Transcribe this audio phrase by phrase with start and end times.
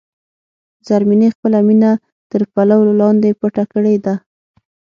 [0.87, 1.91] زرمینې خپله مینه
[2.31, 4.13] تر پلو لاندې پټه کړې ده.